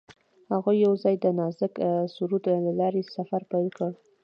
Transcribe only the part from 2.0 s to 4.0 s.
سرود له لارې سفر پیل کړ.